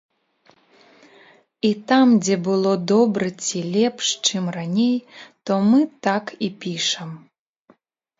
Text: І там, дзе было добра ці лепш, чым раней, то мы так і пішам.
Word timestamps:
І 1.67 1.69
там, 1.91 2.07
дзе 2.23 2.37
было 2.47 2.71
добра 2.91 3.27
ці 3.47 3.61
лепш, 3.75 4.05
чым 4.31 4.47
раней, 4.57 4.95
то 5.51 5.59
мы 5.69 5.79
так 6.09 6.25
і 6.49 6.51
пішам. 6.65 7.11